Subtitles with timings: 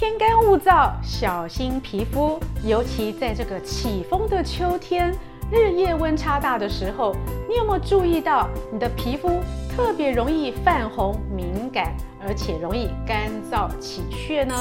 [0.00, 5.14] 天干物燥，小心皮肤，尤其在这个起风的秋天，
[5.52, 7.14] 日夜温差大的时候，
[7.46, 9.28] 你有没有注意到你的皮肤
[9.68, 11.94] 特别容易泛红、敏感，
[12.26, 14.54] 而且容易干燥起屑呢？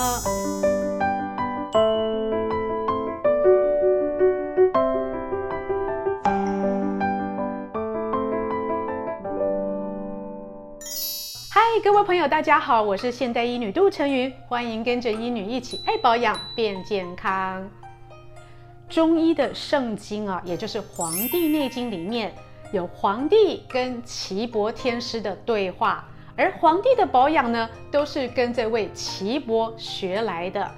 [11.81, 17.69] 各位朋友，大家好，我是现代医女杜成云，欢迎跟着医女一起爱保养变健康。
[18.89, 22.33] 中医的圣经啊，也就是《黄帝内经》里面
[22.73, 30.69] 有黄帝跟岐伯天师的对话，而黄帝的保养呢，都是跟这位岐伯学来的。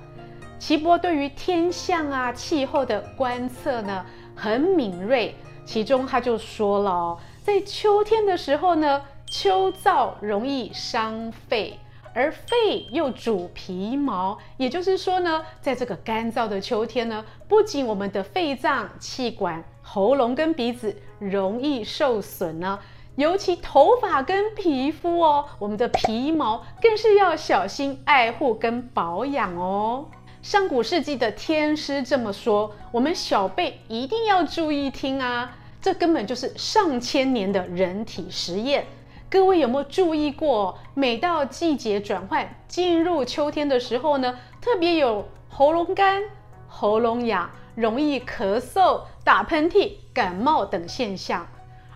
[0.59, 5.33] 岐伯对于天象啊、气候的观测呢，很敏锐。
[5.65, 11.79] 其中他就说了哦，在秋天的时候呢，秋燥容易伤肺。
[12.13, 22.77] 而肺又主皮毛，也就是说呢，在这个干燥的秋天呢，不仅我们的肺脏、气管、喉咙跟鼻子容易受损呢，
[23.15, 30.07] 尤其头发跟皮肤哦，我们的皮毛更是要小心爱护跟保养哦。
[30.41, 38.85] 上古世纪的天师这么说，我们小辈一定要注意听啊，这根本就是上千年的人体实验。
[39.31, 46.21] 各位有没有注意过，每到季节转换，进入秋天的时候呢，特别有喉咙干、
[46.67, 51.47] 喉咙痒、容易咳嗽、打喷嚏、感冒等现象。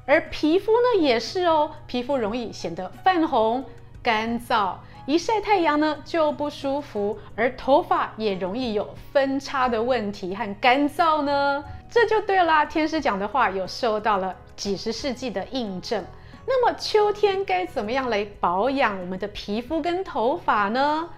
[0.06, 3.66] 而皮肤呢，也是哦，皮肤容易显得泛红、
[4.02, 4.76] 干燥，
[5.06, 7.20] 一晒太阳呢就不舒服。
[7.36, 12.64] 而头发也容易有分叉的问题和干燥呢，这就对啦。
[12.64, 16.02] 天师讲的话有受到了几十世纪的印证。
[16.48, 21.10] 那么秋天该怎么样来保养我们的皮肤跟头发呢？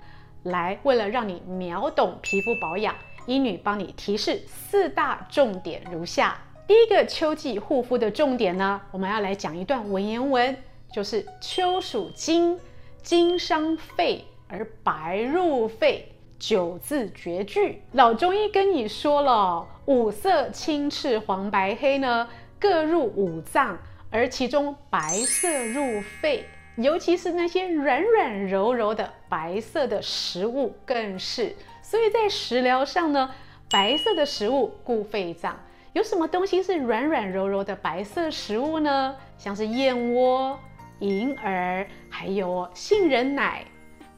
[0.44, 10.56] 来，为了让你秒懂皮肤保养，医女帮你提示四大重点如下：第一个秋季护肤的重点呢，我们要来讲一段文言文，
[10.94, 12.58] 就是秋属金，
[13.04, 17.82] 金伤肺而白入肺，九字绝句。
[17.92, 23.78] 老中医跟你说了，五色青赤黄白黑呢，各入五脏。
[24.10, 26.46] 而其中白色入肺，
[26.78, 31.56] 尤其是那些软软柔柔的白色的食物更是。
[31.82, 33.30] 所以在食疗上呢，
[33.70, 35.60] 白色的食物固肺脏。
[35.94, 39.16] 有什么东西是软软柔柔的白色食物呢？
[39.38, 40.60] 像是燕窝、
[41.00, 43.66] 银耳，还有杏仁奶、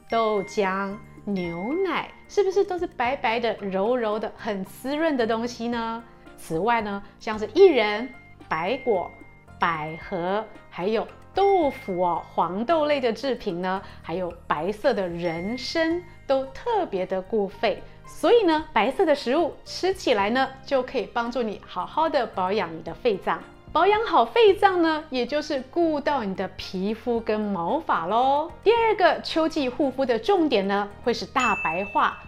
[0.08, 6.04] 豆浆、牛奶，是不是都是白白的、柔柔的、很滋润的东西呢？
[6.36, 8.08] 此外呢，像是薏仁、
[8.48, 9.10] 白果。
[9.60, 17.80] 百合，还有豆腐哦，黄豆类的制品呢，还有白色的人参，都特别的固肺。
[18.04, 23.40] 所以呢，白色的食物吃起来呢，就可以帮助你好好的保养你的肺脏。
[23.72, 28.50] 保养好肺脏呢，也就是顾到你的皮肤跟毛发喽。
[28.64, 32.18] 第二个秋季护肤的重点呢，会是大白话。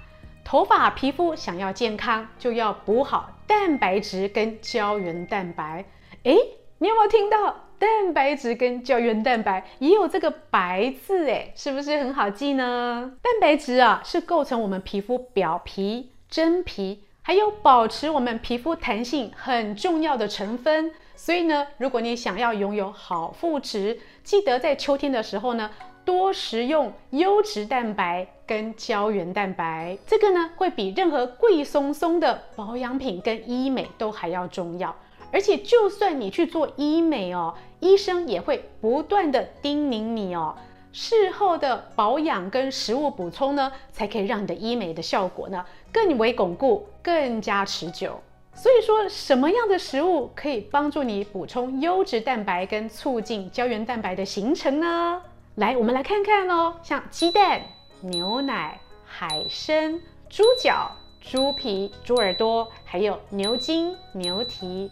[0.44, 5.84] 头发皮肤想要健康，就要补好蛋白质跟胶原蛋白。
[6.22, 6.36] 诶
[6.82, 11.30] 你有没有听到蛋白质跟胶原蛋白也有这个“白”字？
[11.30, 13.12] 哎，是不是很好记呢？
[13.22, 20.90] 蛋白质啊，是构成我们皮肤表皮、真皮，还有保持我们皮肤弹性很重要的成分。
[21.14, 25.70] 所以呢，如果你想要拥有好肤质，记得在秋天的时候呢，
[26.04, 29.96] 多食用优质蛋白跟胶原蛋白。
[30.04, 34.92] 这个呢，会比任何贵松松的保养品跟医美都还要重要。
[35.32, 40.54] 而且，就算你去做医美哦，医生也会不断的叮咛你哦，
[40.92, 48.20] 事后的保养跟食物补充呢，才可以让你的医美的效果呢更为巩固、更加持久。
[48.54, 55.22] 所以说，什么样的食物可以帮助你补充优质蛋白跟促进胶原蛋白的形成呢？
[55.54, 57.62] 来，我们来看看哦，像鸡蛋、
[58.02, 60.90] 牛奶、海参、猪脚、
[61.22, 64.90] 猪皮、猪耳朵，还有牛筋、牛蹄。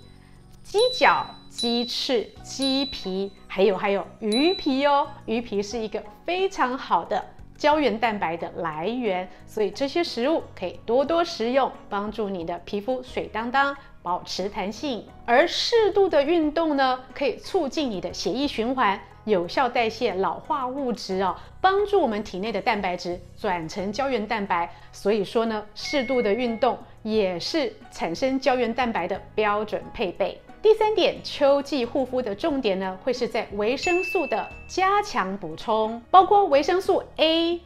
[0.71, 5.09] 鸡脚、鸡翅、鸡皮，还有还有鱼皮哦。
[5.27, 7.25] 鱼皮是一个非常好的
[7.57, 15.05] 胶原蛋白的来源，所以这些食物可以多多食用，帮助你的皮肤水当当，保持弹性。
[15.27, 24.73] 而适度的运动呢，可以促进你的血液循环，有效代谢老化物质哦，帮助我们体内的蛋白质转成胶原蛋白。
[24.93, 30.41] 所以说呢，适度的运动也是产生胶原蛋白的标准配备。
[30.63, 37.59] 第三点，秋季护肤的重点呢，会是在维生素的加强补充，包括维生素 A、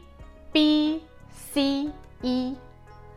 [0.52, 1.02] B、
[1.32, 1.90] C、
[2.22, 2.54] E。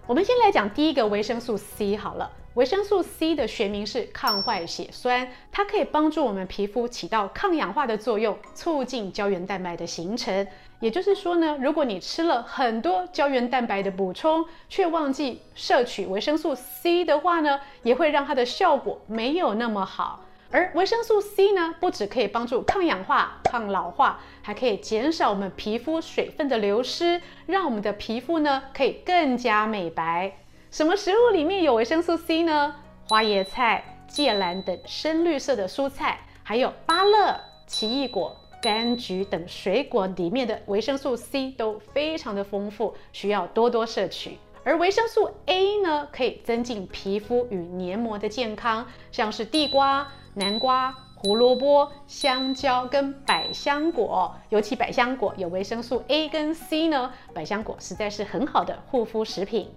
[0.08, 2.32] 我们先来讲第一个维生素 C 好了。
[2.58, 10.48] 维生素 C 的学名是抗坏血酸，它可以帮助我们皮肤起到抗氧化的作用，促进胶原蛋白的形成。
[10.80, 20.26] 也就是说呢，如果你吃了很多胶原蛋白的补充，却忘记摄取维生素 C 的话呢，也会让它的效果没有那么好。
[20.50, 30.38] 而维生素 C 呢，不只可以帮助抗氧化、抗老化，还可以减少我们皮肤水分的流失，让我们的皮肤呢可以更加美白。
[30.70, 32.76] 什么食物里面有维生素 C 呢？
[33.08, 44.38] 花椰菜、芥蓝等深绿色的蔬菜，还有芭乐、奇异果、柑橘等水果里面的维生素 C 都非常的丰富，需要多多摄取。
[44.66, 59.72] 而维生素 A 呢，可以增进皮肤与黏膜的健康，像是地瓜、南瓜、胡萝卜、香蕉跟百香果，尤其百香果有维生素 A 跟 C 呢，百香果实在是很好的护肤食品。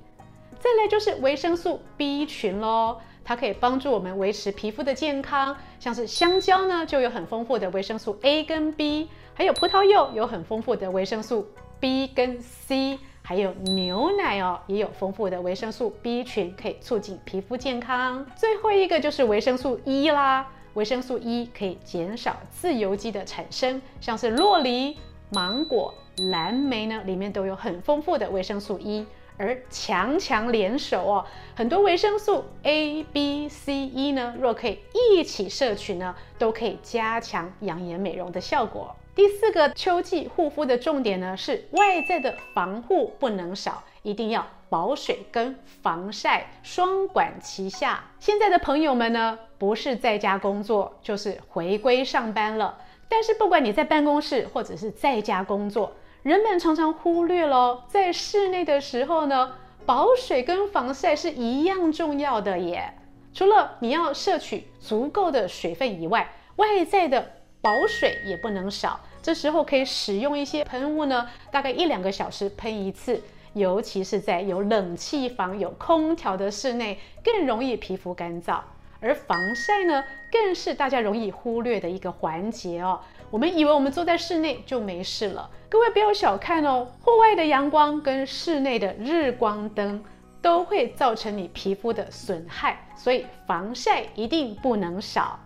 [0.61, 5.57] 再来就是维生素 B 群喽，它可以帮助我们维持皮肤的健康。
[5.79, 11.47] 像是香蕉呢，就有很丰富的维生素 A 跟 B，还有葡萄柚有很丰富的维生素
[11.81, 18.27] B 跟 C，还有牛奶哦，也有丰富的维生素 B 群，可以促进皮肤健康。
[18.37, 24.99] 最后一个就是维生素 E 啦，维生素 E 可以减少自由基的产生，像是洛梨、
[25.33, 25.95] 芒果、
[26.31, 29.07] 蓝莓呢，里面都有很丰富的维生素 E。
[29.41, 31.25] 而强强联手哦，
[31.57, 38.95] 很多维生素 A、B、C、E 呢，若可以一起摄取呢，都可以加强养颜美容的效果。
[39.15, 48.05] 第四个秋季护肤的重点呢，是外在的防护不能少，一定要保水跟防晒双管齐下。
[48.19, 52.79] 现在的朋友们呢，不是在家工作，就是回归上班了。
[53.09, 59.53] 但是不管你在办公室或者是在家工作，人们常常忽略了，在室内的时候呢，
[59.87, 62.93] 保水跟防晒是一样重要的耶。
[63.33, 67.31] 除了你要摄取足够的水分以外，外在的
[67.63, 69.01] 保水也不能少。
[69.23, 73.23] 这时候可以使用一些喷雾呢，大概一两个小时喷一次，
[73.55, 78.61] 尤其是在有冷气房、有空调的室内，更容易皮肤干燥。
[79.01, 83.01] 而防晒呢，更是大家容易忽略的一个环节哦。
[83.31, 90.03] 我们以为我们坐在室内就没事了，各位不要小看哦，户外的阳光跟室内的日光灯
[90.43, 95.39] 都会造成你皮肤的损害，所以防晒一定不能少。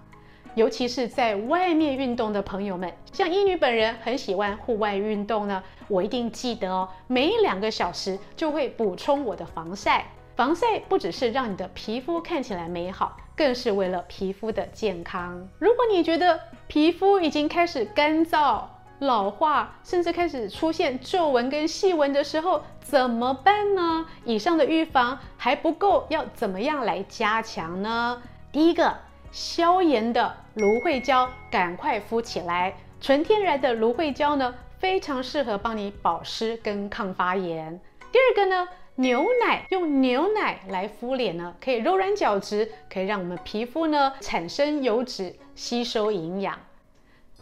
[0.55, 10.07] 尤其是在外面运动的朋友们，像医女本人很喜欢户外运动呢，我一定记得哦，每两个小时就会补充我的防晒。
[10.37, 15.49] 防晒不只是让你的皮肤看起来美好，更是为了皮肤的健康。
[15.61, 18.63] 如果你觉得皮肤已经开始干燥、
[18.99, 24.07] 老化，甚至开始出现皱纹跟细纹的时候，怎么办呢？
[24.25, 28.21] 以上的预防还不够，要怎么样来加强呢？
[28.51, 28.93] 第一个，
[29.31, 32.75] 消炎的芦荟胶，赶快敷起来。
[33.01, 37.81] 纯天然的芦荟胶呢，非常适合帮你保湿跟抗发炎。
[38.15, 38.69] 第二个呢？
[38.95, 46.57] 牛奶，用牛奶来敷脸呢，可以柔软角质，可以让我们皮肤呢产生油脂，吸收营养。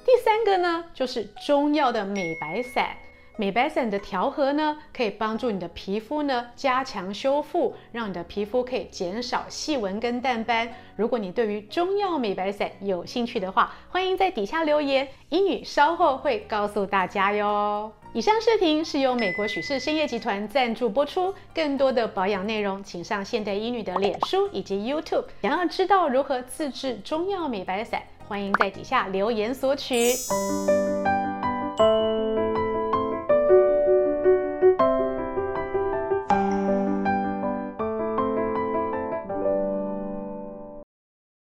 [0.02, 2.96] 第三个呢，就是中药的美白散。
[3.36, 10.72] 美白散的调和呢，可以帮助你的皮肤呢加强修复，让你的皮肤可以减少细纹跟淡斑。
[10.96, 17.92] 如果你对于中药美白散有兴趣的话，欢迎在底下留言，英语稍后会告诉大家哟。
[18.14, 25.24] 以上视频是由美国许氏参业集团赞助播出，更多的保养内容请上现代医女的脸书以及 YouTube。
[25.40, 30.12] 想要知道如何自制中药美白伞，欢迎在底下留言索取。